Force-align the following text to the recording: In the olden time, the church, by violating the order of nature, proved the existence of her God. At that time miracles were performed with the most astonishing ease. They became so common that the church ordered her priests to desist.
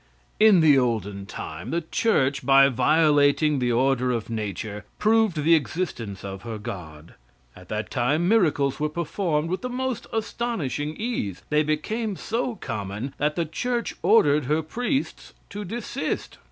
In 0.39 0.61
the 0.61 0.79
olden 0.79 1.27
time, 1.27 1.69
the 1.69 1.81
church, 1.91 2.43
by 2.43 2.69
violating 2.69 3.59
the 3.59 3.71
order 3.71 4.09
of 4.11 4.31
nature, 4.31 4.83
proved 4.97 5.43
the 5.43 5.53
existence 5.53 6.23
of 6.25 6.41
her 6.41 6.57
God. 6.57 7.13
At 7.55 7.69
that 7.69 7.91
time 7.91 8.27
miracles 8.27 8.79
were 8.79 8.89
performed 8.89 9.51
with 9.51 9.61
the 9.61 9.69
most 9.69 10.07
astonishing 10.11 10.95
ease. 10.97 11.43
They 11.51 11.61
became 11.61 12.15
so 12.15 12.55
common 12.55 13.13
that 13.19 13.35
the 13.35 13.45
church 13.45 13.93
ordered 14.01 14.45
her 14.45 14.63
priests 14.63 15.35
to 15.51 15.63
desist. 15.63 16.39